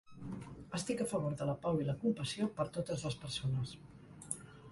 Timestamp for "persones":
3.27-3.77